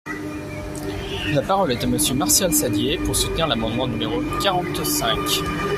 [1.35, 5.43] La parole est à Monsieur Martial Saddier, pour soutenir l’amendement numéro quarante-cinq.